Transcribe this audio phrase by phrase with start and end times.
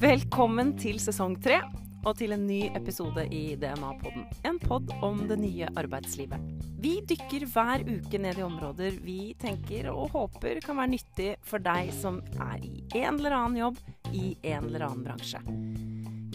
[0.00, 1.62] Velkommen til sesong tre
[2.04, 4.26] og til en ny episode i DNA-podden.
[4.48, 6.44] En pod om det nye arbeidslivet.
[6.80, 11.64] Vi dykker hver uke ned i områder vi tenker og håper kan være nyttig for
[11.64, 13.80] deg som er i en eller annen jobb
[14.12, 15.40] i en eller annen bransje.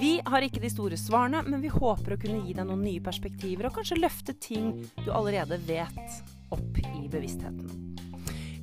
[0.02, 3.06] Vi har ikke de store svarene, men vi håper å kunne gi deg noen nye
[3.06, 4.74] perspektiver og kanskje løfte ting
[5.06, 7.95] du allerede vet, opp i bevisstheten.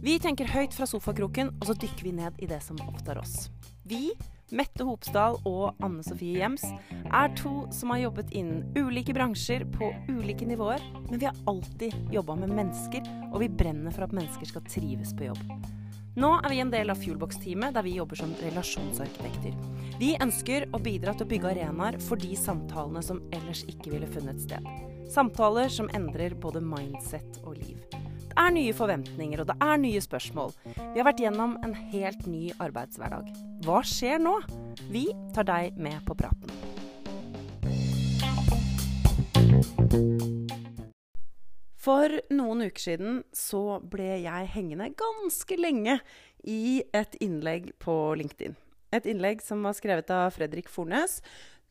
[0.03, 3.47] Vi tenker høyt fra sofakroken, og så dykker vi ned i det som opptar oss.
[3.87, 4.09] Vi,
[4.51, 6.65] Mette Hopsdal og Anne Sofie Gjems,
[7.07, 11.95] er to som har jobbet innen ulike bransjer på ulike nivåer, men vi har alltid
[12.11, 15.47] jobba med mennesker, og vi brenner for at mennesker skal trives på jobb.
[16.19, 19.55] Nå er vi en del av Fuelbox-teamet, der vi jobber som relasjonsarkitekter.
[20.03, 24.11] Vi ønsker å bidra til å bygge arenaer for de samtalene som ellers ikke ville
[24.11, 24.67] funnet sted.
[25.15, 28.02] Samtaler som endrer både mindset og liv.
[28.33, 30.55] Det er nye forventninger, og det er nye spørsmål.
[30.65, 33.27] Vi har vært gjennom en helt ny arbeidshverdag.
[33.67, 34.39] Hva skjer nå?
[34.89, 35.03] Vi
[35.37, 36.49] tar deg med på praten.
[41.77, 45.99] For noen uker siden så ble jeg hengende ganske lenge
[46.41, 48.57] i et innlegg på LinkedIn.
[48.97, 51.21] Et innlegg som var skrevet av Fredrik Fornes,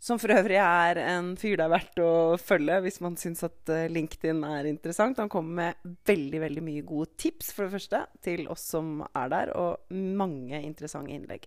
[0.02, 3.70] som for øvrig er en fyr det er verdt å følge hvis man syns at
[3.70, 5.22] eh, LinkedIn er interessant.
[5.22, 9.30] Han kommer med veldig veldig mye gode tips, for det første, til oss som er
[9.30, 11.46] der, og mange interessante innlegg.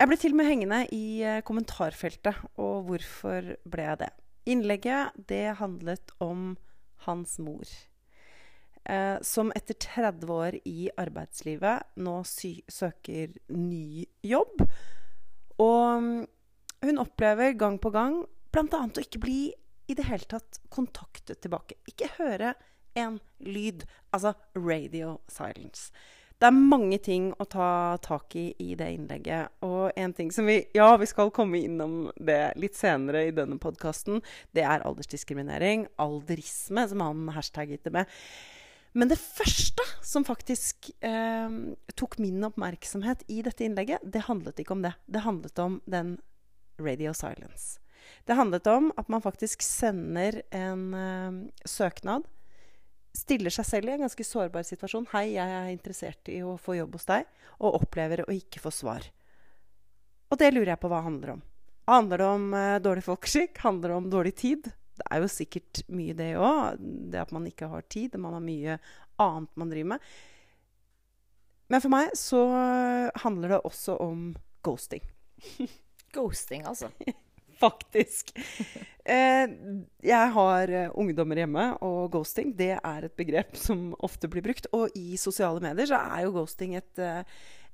[0.00, 4.10] Jeg ble til og med hengende i eh, kommentarfeltet, og hvorfor ble jeg det?
[4.48, 6.54] Innlegget det handlet om
[7.04, 7.68] hans mor.
[8.88, 14.64] Eh, som etter 30 år i arbeidslivet nå søker ny jobb.
[15.60, 16.24] Og
[16.84, 18.84] hun opplever gang på gang bl.a.
[18.86, 19.40] å ikke bli
[19.90, 21.78] i det hele tatt kontaktet tilbake.
[21.90, 22.54] Ikke høre
[22.98, 23.84] en lyd.
[24.14, 25.90] Altså radio silence.
[26.40, 29.52] Det er mange ting å ta tak i i det innlegget.
[29.66, 33.58] Og en ting som vi Ja, vi skal komme innom det litt senere i denne
[33.60, 34.22] podkasten.
[34.56, 35.84] Det er aldersdiskriminering.
[36.00, 38.16] Alderisme, som han hashtagget det med.
[38.96, 41.52] Men det første som faktisk eh,
[41.94, 44.96] tok min oppmerksomhet i dette innlegget, det handlet ikke om det.
[45.06, 46.16] Det handlet om den
[46.80, 47.78] radio silence.
[48.24, 52.26] Det handlet om at man faktisk sender en uh, søknad.
[53.16, 55.08] Stiller seg selv i en ganske sårbar situasjon.
[55.10, 57.26] 'Hei, jeg er interessert i å få jobb hos deg.'
[57.60, 59.08] Og opplever å ikke få svar.
[60.30, 61.42] Og det lurer jeg på hva det handler om.
[61.90, 63.58] Handler det om uh, dårlig folkeskikk?
[63.64, 64.70] Handler det om dårlig tid?
[65.00, 66.80] Det er jo sikkert mye det òg.
[67.10, 68.14] Det at man ikke har tid.
[68.20, 68.78] Man har mye
[69.20, 70.10] annet man driver med.
[71.70, 72.40] Men for meg så
[73.22, 74.32] handler det også om
[74.66, 75.04] ghosting.
[76.14, 76.90] Ghosting, altså.
[77.60, 78.32] Faktisk.
[79.04, 79.52] Eh,
[80.06, 84.68] jeg har uh, ungdommer hjemme, og ghosting det er et begrep som ofte blir brukt.
[84.76, 87.20] Og i sosiale medier så er jo ghosting et, uh,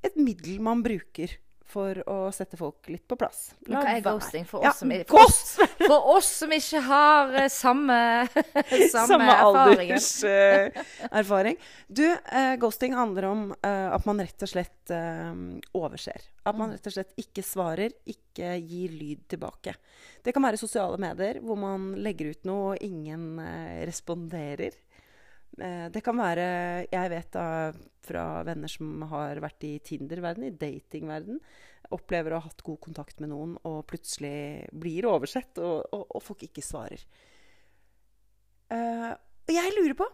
[0.02, 1.36] et middel man bruker
[1.66, 3.54] for å sette folk litt på plass.
[3.66, 7.25] La Hva er ghosting for oss, ja, som, for, oss, for oss, som, ikke har
[7.34, 7.99] uh, samme,
[8.31, 11.56] samme, samme alderserfaring?
[11.59, 14.91] Uh, du, uh, ghosting handler om at man rett og slett
[15.75, 16.21] overser.
[16.47, 19.75] At man rett og slett ikke svarer, ikke gir lyd tilbake.
[20.22, 23.41] Det kan være sosiale medier hvor man legger ut noe og ingen
[23.87, 24.72] responderer.
[25.56, 26.49] Eh, det kan være
[26.93, 27.47] Jeg vet da
[28.06, 31.41] fra venner som har vært i Tinder-verden, i dating-verden,
[31.97, 36.22] opplever å ha hatt god kontakt med noen, og plutselig blir oversett, og, og, og
[36.22, 37.03] folk ikke svarer.
[38.71, 39.11] Uh,
[39.47, 40.06] og jeg lurer på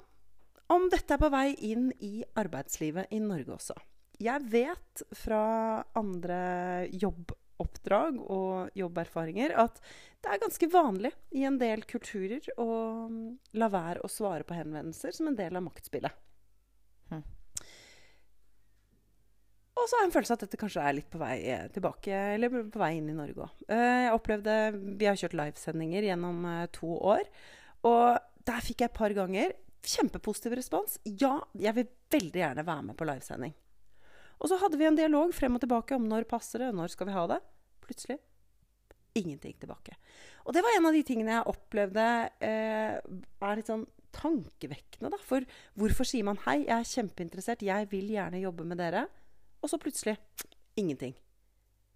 [0.73, 3.77] om dette er på vei inn i arbeidslivet i Norge også.
[4.23, 5.43] Jeg vet fra
[5.99, 6.41] andre
[6.93, 9.79] jobb oppdrag og jobberfaringer at
[10.23, 12.67] det er ganske vanlig i en del kulturer å
[13.11, 13.23] mm,
[13.59, 16.21] la være å svare på henvendelser som en del av maktspillet.
[17.11, 17.25] Hm.
[19.73, 21.65] Og så har jeg en følelse av at dette kanskje er litt på vei eh,
[21.75, 23.65] tilbake, eller på vei inn i Norge òg.
[23.67, 24.59] Eh, jeg opplevde
[25.01, 27.27] Vi har kjørt livesendinger gjennom eh, to år.
[27.89, 31.01] Og der fikk jeg et par ganger kjempepositiv respons.
[31.19, 33.57] Ja, jeg vil veldig gjerne være med på livesending.
[34.43, 37.09] Og så hadde vi en dialog frem og tilbake om når passer det, når skal
[37.09, 37.41] vi ha det.
[37.87, 38.19] Plutselig
[39.15, 39.97] ingenting tilbake.
[40.47, 42.07] Og det var en av de tingene jeg opplevde
[42.43, 45.13] eh, er litt sånn tankevekkende.
[45.13, 45.19] Da.
[45.25, 45.45] For
[45.79, 49.07] hvorfor sier man 'hei, jeg er kjempeinteressert, jeg vil gjerne jobbe med dere',
[49.63, 50.19] og så plutselig
[50.77, 51.15] ingenting?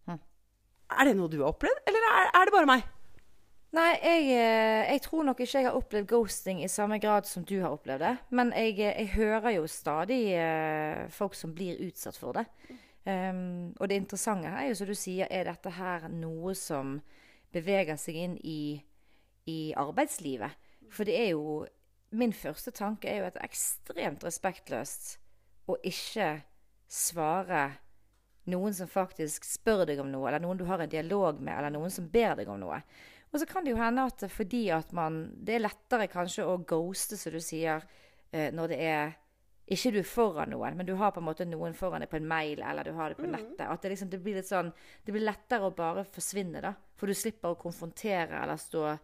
[0.06, 0.20] Hm.
[0.90, 2.86] Er det noe du har opplevd, eller er, er det bare meg?
[3.76, 7.44] Nei, jeg, eh, jeg, tror nok ikke jeg har opplevd ghosting i samme grad som
[7.44, 8.14] du har opplevd det.
[8.32, 12.46] Men jeg, eh, jeg hører jo stadig uh, folk som blir utsatt for det.
[13.04, 16.96] Um, og det interessante her er jo, som du sier, er dette her noe som
[17.52, 18.80] beveger seg inn i,
[19.44, 20.56] i arbeidslivet?
[20.90, 21.64] For det er jo
[22.16, 25.16] Min første tanke er jo at det er ekstremt respektløst
[25.68, 26.28] å ikke
[26.88, 27.64] svare
[28.46, 31.74] noen som faktisk spør deg om noe, eller noen du har en dialog med, eller
[31.74, 32.78] noen som ber deg om noe.
[33.36, 36.56] Og så kan det jo hende at fordi at man Det er lettere kanskje å
[36.64, 37.84] ghoste, som du sier,
[38.32, 39.16] eh, når det er
[39.66, 42.20] ikke du er foran noen, men du har på en måte noen foran deg på
[42.20, 43.64] en mail eller du har det på nettet.
[43.66, 44.70] At det, liksom, det blir litt sånn
[45.04, 46.72] Det blir lettere å bare forsvinne, da.
[46.96, 48.94] For du slipper å konfrontere eller stå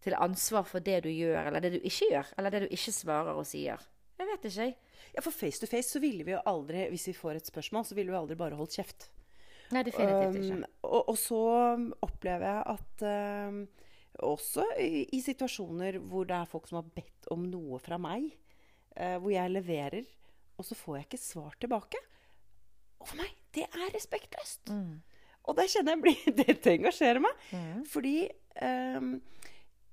[0.00, 2.32] til ansvar for det du gjør, eller det du ikke gjør.
[2.40, 3.86] Eller det du ikke svarer og sier.
[4.16, 4.76] Jeg vet ikke, jeg.
[5.14, 7.84] Ja, for face to face så ville vi jo aldri, hvis vi får et spørsmål,
[7.84, 9.10] så ville vi aldri bare holdt kjeft.
[9.70, 10.56] Nei, definitivt ikke.
[10.58, 11.42] Um, og, og så
[12.06, 13.04] opplever jeg at
[13.50, 13.60] um,
[14.30, 18.26] også i, i situasjoner hvor det er folk som har bedt om noe fra meg,
[18.96, 20.08] uh, hvor jeg leverer,
[20.58, 22.00] og så får jeg ikke svar tilbake.
[23.00, 24.74] Og for meg, det er respektløst.
[25.48, 27.44] Og det kjenner jeg blir, Dette engasjerer meg.
[27.88, 28.16] Fordi
[28.98, 29.14] um,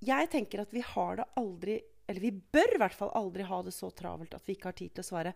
[0.03, 3.61] jeg tenker at vi har det aldri Eller vi bør i hvert fall aldri ha
[3.65, 5.33] det så travelt at vi ikke har tid til å svare.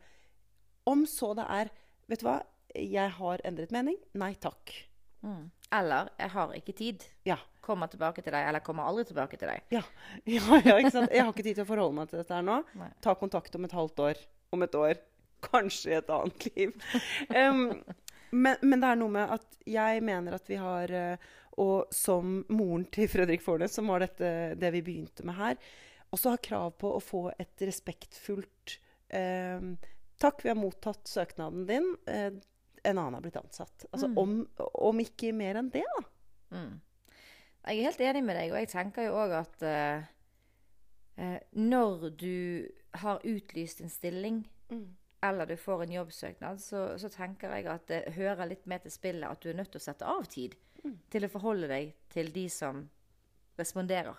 [0.89, 1.71] Om så det er
[2.11, 2.41] Vet du hva,
[2.75, 3.97] jeg har endret mening.
[4.19, 4.73] Nei takk.
[5.21, 5.51] Mm.
[5.71, 7.03] Eller 'jeg har ikke tid'.
[7.25, 7.37] Ja.
[7.61, 9.61] Kommer tilbake til deg, eller kommer aldri tilbake til deg.
[9.71, 9.81] Ja,
[10.25, 11.11] ja, ja, ikke sant?
[11.11, 12.63] Jeg har ikke tid til å forholde meg til dette her nå.
[12.75, 12.89] Nei.
[13.01, 14.23] Ta kontakt om et halvt år.
[14.51, 14.95] Om et år.
[15.41, 16.73] Kanskje i et annet liv.
[17.41, 17.83] Um,
[18.31, 22.45] men, men det er noe med at jeg mener at vi har eh, Og som
[22.49, 25.57] moren til Fredrik Fornes, som var dette, det vi begynte med her,
[26.15, 28.77] også har krav på å få et respektfullt
[29.11, 29.75] um,
[30.21, 31.91] Takk, vi har mottatt søknaden din.
[32.83, 33.85] En annen har blitt ansatt.
[33.91, 36.01] Altså om, om ikke mer enn det, da.
[36.57, 36.79] Mm.
[37.61, 42.33] Jeg er helt enig med deg, og jeg tenker jo òg at uh, når du
[43.03, 44.41] har utlyst en stilling,
[45.21, 48.93] eller du får en jobbsøknad, så, så tenker jeg at det hører litt med til
[48.95, 50.57] spillet at du er nødt til å sette av tid
[51.13, 52.81] til å forholde deg til de som
[53.59, 54.17] responderer.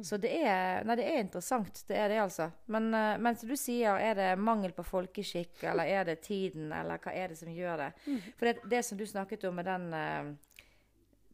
[0.00, 2.48] Så det er, nei, det er interessant, det er det altså.
[2.72, 6.70] Men, eh, men som du sier, er det mangel på folkeskikk, eller er det tiden,
[6.72, 7.90] eller hva er det som gjør det?
[8.38, 10.32] For det, det som du snakket om med den eh,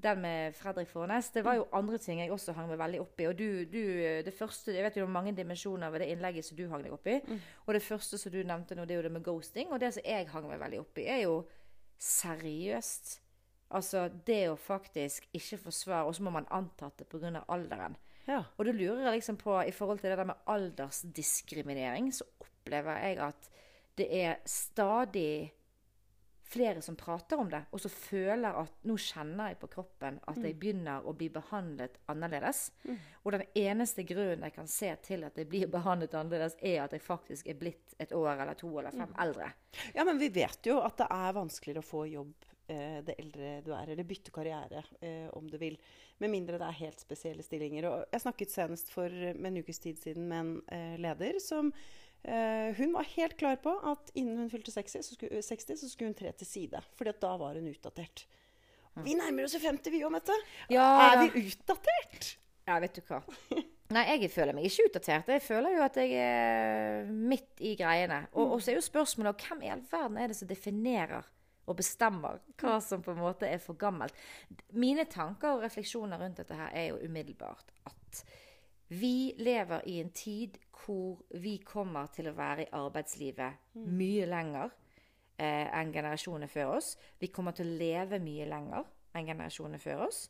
[0.02, 3.20] den med Fredrik Fornes, det var jo andre ting jeg også hang meg veldig opp
[3.20, 3.26] i.
[3.26, 3.82] Og du, du,
[4.24, 7.06] det første, Jeg vet jo mange dimensjoner ved det innlegget som du hang deg opp
[7.10, 7.18] i.
[7.66, 9.72] Og det første som du nevnte nå, det er jo det med ghosting.
[9.72, 11.40] Og det som jeg hang meg veldig opp i, er jo
[11.98, 13.16] seriøst.
[13.74, 17.42] Altså det å faktisk ikke få svar, og så må man anta at det pga.
[17.48, 17.98] alderen.
[18.28, 18.42] Ja.
[18.56, 23.00] Og da lurer jeg liksom på, i forhold til det der med aldersdiskriminering, så opplever
[23.00, 23.48] jeg at
[23.98, 25.54] det er stadig
[26.48, 30.38] flere som prater om det, og som føler at nå kjenner jeg på kroppen at
[30.40, 32.70] jeg begynner å bli behandlet annerledes.
[33.24, 36.96] Og den eneste grunnen jeg kan se til at jeg blir behandlet annerledes, er at
[36.96, 39.50] jeg faktisk er blitt et år eller to eller fem eldre.
[39.92, 43.70] Ja, men vi vet jo at det er vanskeligere å få jobb det eldre du
[43.72, 45.78] er, eller bytte karriere, eh, om du vil.
[46.20, 47.86] Med mindre det er helt spesielle stillinger.
[47.88, 51.70] Og jeg snakket senest for med en ukes tid siden med en eh, leder som
[52.22, 55.88] eh, Hun var helt klar på at innen hun fylte 60, så skulle, 60, så
[55.88, 56.82] skulle hun tre til side.
[56.98, 58.26] fordi da var hun utdatert.
[59.04, 60.34] Vi nærmer oss jo 50, vi òg, Mette.
[60.74, 62.32] Ja, er vi utdatert?
[62.66, 63.22] Ja, vet du hva.
[63.94, 65.30] Nei, jeg føler meg ikke utdatert.
[65.32, 68.26] Jeg føler jo at jeg er midt i greiene.
[68.34, 71.30] Og, og så er jo spørsmålet hvem i all verden er det som definerer
[71.68, 74.16] og bestemmer hva som på en måte er for gammelt.
[74.72, 78.22] Mine tanker og refleksjoner rundt dette her er jo umiddelbart at
[78.88, 84.70] vi lever i en tid hvor vi kommer til å være i arbeidslivet mye lenger
[85.36, 86.94] eh, enn generasjoner før oss.
[87.20, 90.22] Vi kommer til å leve mye lenger enn generasjoner før oss.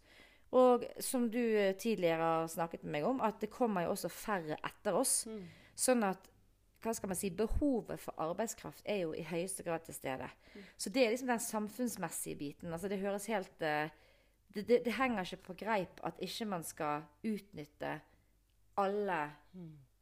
[0.59, 4.11] Og som du eh, tidligere har snakket med meg om, at det kommer jo også
[4.11, 5.21] færre etter oss.
[5.79, 6.27] Sånn at
[6.83, 10.29] hva skal man si, behovet for arbeidskraft er jo i høyeste grad til stede.
[10.79, 12.73] Så det er liksom den samfunnsmessige biten.
[12.73, 13.91] Altså det høres helt eh,
[14.55, 17.99] det, det, det henger ikke på greip at ikke man skal utnytte
[18.79, 19.19] alle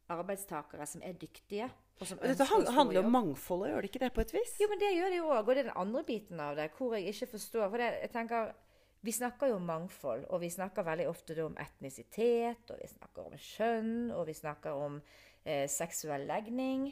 [0.09, 1.69] arbeidstakere som er dyktige.
[1.97, 4.53] Dette handler om mangfoldet, gjør det ikke det på et vis?
[4.61, 5.41] Jo, men det gjør det jo òg.
[5.41, 7.69] Og det er den andre biten av det hvor jeg ikke forstår.
[7.73, 8.51] For det, jeg tenker,
[9.01, 13.27] vi snakker jo om mangfold, og vi snakker veldig ofte om etnisitet, og vi snakker
[13.27, 14.97] om kjønn, og vi snakker om
[15.45, 16.89] eh, seksuell legning.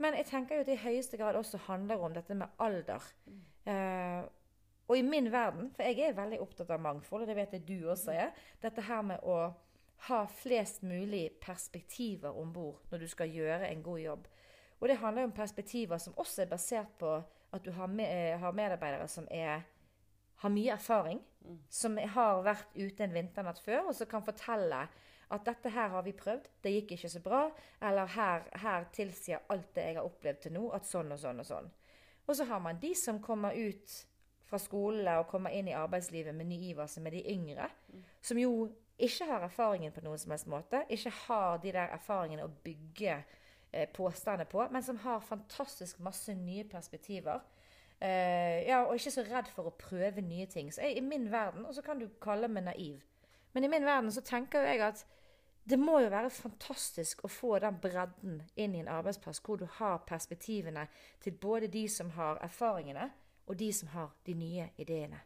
[0.00, 3.08] Men jeg tenker jo at det i høyeste grad også handler om dette med alder.
[3.68, 4.20] Eh,
[4.90, 7.66] og i min verden, for jeg er veldig opptatt av mangfold, og det vet jeg
[7.68, 8.32] du også er,
[8.62, 9.40] dette her med å
[10.08, 14.28] ha flest mulig perspektiver om bord når du skal gjøre en god jobb.
[14.80, 17.18] Og det handler jo om perspektiver som også er basert på
[17.50, 19.66] at du har, me eh, har medarbeidere som er,
[20.40, 21.20] har mye erfaring,
[21.72, 24.84] som har vært ute en vinternatt før, og som kan fortelle
[25.30, 27.40] at dette her har vi prøvd, det gikk ikke så bra,
[27.86, 31.42] eller her, her tilsier alt det jeg har opplevd til nå, at sånn og sånn
[31.42, 31.68] og sånn.
[32.26, 33.94] Og så har man de som kommer ut
[34.50, 37.68] fra skolene og kommer inn i arbeidslivet med ny iver, som er de yngre,
[38.22, 38.52] som jo
[39.00, 43.14] ikke har erfaringen på noen som helst måte, ikke har de der erfaringene å bygge
[43.14, 47.40] eh, påstander på, men som har fantastisk masse nye perspektiver.
[48.00, 50.72] Eh, ja, og ikke så redd for å prøve nye ting.
[50.72, 53.00] Så jeg, I min verden, og så kan du kalle meg naiv,
[53.52, 55.04] men i min verden så tenker jo jeg at
[55.70, 59.66] det må jo være fantastisk å få den bredden inn i en arbeidsplass hvor du
[59.76, 60.86] har perspektivene
[61.20, 63.10] til både de som har erfaringene,
[63.50, 65.20] og de som har de nye ideene.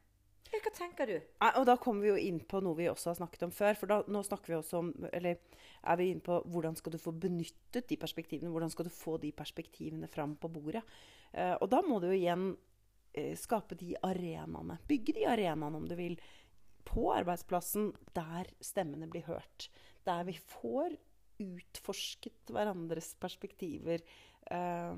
[0.55, 1.15] Hva tenker du?
[1.59, 3.75] Og da kommer vi jo inn på noe vi også har snakket om før.
[3.79, 5.41] For da, nå snakker vi også om Eller
[5.83, 8.53] er vi inne på hvordan skal du få benyttet de perspektivene?
[8.55, 10.85] Hvordan skal du få de perspektivene fram på bordet?
[11.35, 12.53] Eh, og da må du jo igjen
[13.13, 14.79] eh, skape de arenaene.
[14.89, 16.19] Bygge de arenaene, om du vil,
[16.85, 19.69] på arbeidsplassen der stemmene blir hørt.
[20.07, 20.95] Der vi får
[21.43, 24.05] utforsket hverandres perspektiver.
[24.51, 24.97] eh,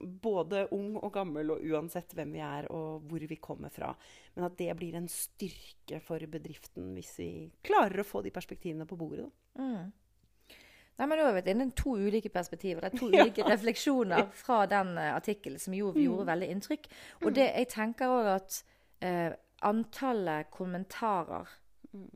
[0.00, 3.90] både ung og gammel, og uansett hvem vi er og hvor vi kommer fra.
[4.34, 8.88] Men at det blir en styrke for bedriften hvis vi klarer å få de perspektivene
[8.88, 9.28] på bordet.
[9.60, 9.92] Mm.
[10.96, 12.86] Nei, men vært inne i to ulike perspektiver.
[12.86, 13.26] Det er to Ja.
[13.26, 16.88] ulike refleksjoner fra den uh, artikkelen som jo gjorde veldig inntrykk.
[17.24, 18.62] Og det, jeg tenker òg at
[19.04, 19.32] eh,
[19.66, 21.48] antallet kommentarer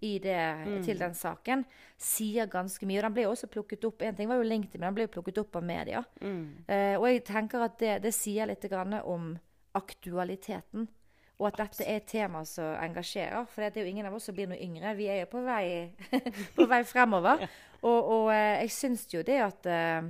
[0.05, 1.63] i det, til den saken
[2.01, 2.99] sier ganske mye.
[3.01, 5.39] Og den ble også plukket opp En ting var jo LinkedIn, men den ble plukket
[5.41, 6.03] opp av media.
[6.21, 9.35] Eh, og jeg tenker at det, det sier litt grann om
[9.79, 10.89] aktualiteten.
[11.41, 13.47] Og at dette er et tema som engasjerer.
[13.49, 14.93] For det er jo ingen av oss som blir noe yngre.
[14.99, 15.65] Vi er jo på vei,
[16.59, 17.47] på vei fremover.
[17.81, 20.09] Og, og eh, jeg syns jo det at eh,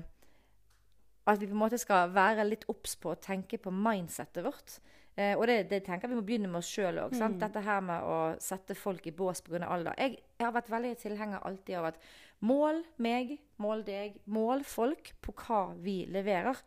[1.31, 4.81] At vi på en måte skal være litt obs på å tenke på mindsettet vårt.
[5.15, 7.15] Eh, og det, det tenker vi må begynne med oss sjøl òg.
[7.39, 9.63] Dette her med å sette folk i bås pga.
[9.67, 9.95] alder.
[9.99, 12.03] Jeg, jeg har vært veldig tilhenger alltid av at
[12.47, 16.59] mål meg, mål deg, mål folk på hva vi leverer.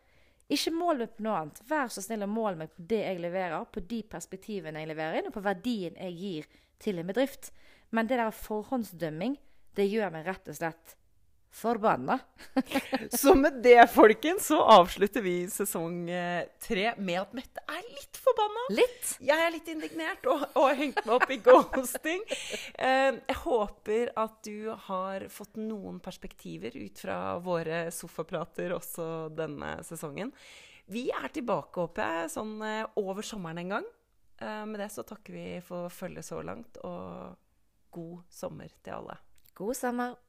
[0.52, 1.62] Ikke mål meg på noe annet.
[1.68, 5.18] Vær så snill å måle meg på det jeg leverer, på de perspektivene jeg leverer
[5.18, 6.50] inn, og på verdien jeg gir
[6.84, 7.50] til en bedrift.
[7.96, 9.38] Men det der forhåndsdømming,
[9.74, 10.96] det gjør meg rett og slett
[11.54, 12.18] forbanna.
[13.10, 18.18] Så med det, folkens, så avslutter vi sesong eh, tre med at Mette er litt
[18.18, 18.64] forbanna.
[18.74, 19.12] Litt.
[19.22, 22.24] Jeg er litt indignert og, og har hengt meg opp i ghosting.
[22.74, 29.76] Eh, jeg håper at du har fått noen perspektiver ut fra våre sofaprater også denne
[29.86, 30.34] sesongen.
[30.90, 33.92] Vi er tilbake, håper jeg, sånn eh, over sommeren en gang.
[34.44, 37.38] Med det så takker vi for følget så langt, og
[37.94, 39.14] god sommer til alle.
[39.54, 40.23] God sommer.